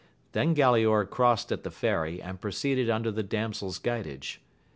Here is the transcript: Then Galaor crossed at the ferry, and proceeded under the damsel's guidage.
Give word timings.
Then 0.31 0.55
Galaor 0.55 1.07
crossed 1.07 1.51
at 1.51 1.61
the 1.63 1.69
ferry, 1.69 2.19
and 2.19 2.41
proceeded 2.41 2.89
under 2.89 3.11
the 3.11 3.21
damsel's 3.21 3.77
guidage. 3.77 4.41